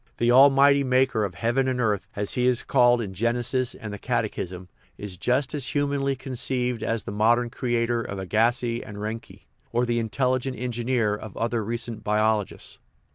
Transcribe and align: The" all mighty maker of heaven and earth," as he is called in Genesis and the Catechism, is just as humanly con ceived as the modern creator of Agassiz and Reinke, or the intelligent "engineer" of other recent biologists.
The" 0.17 0.31
all 0.31 0.49
mighty 0.49 0.83
maker 0.83 1.23
of 1.25 1.35
heaven 1.35 1.67
and 1.67 1.79
earth," 1.79 2.07
as 2.15 2.33
he 2.33 2.47
is 2.47 2.63
called 2.63 3.03
in 3.03 3.13
Genesis 3.13 3.75
and 3.75 3.93
the 3.93 3.99
Catechism, 3.99 4.67
is 4.97 5.15
just 5.15 5.53
as 5.53 5.67
humanly 5.67 6.15
con 6.15 6.33
ceived 6.33 6.81
as 6.81 7.03
the 7.03 7.11
modern 7.11 7.51
creator 7.51 8.01
of 8.01 8.17
Agassiz 8.17 8.81
and 8.83 8.97
Reinke, 8.97 9.43
or 9.71 9.85
the 9.85 9.99
intelligent 9.99 10.57
"engineer" 10.57 11.13
of 11.15 11.37
other 11.37 11.63
recent 11.63 12.03
biologists. 12.03 12.79